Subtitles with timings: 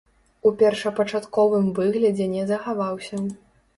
[0.49, 3.21] У першапачатковым выглядзе не захаваўся.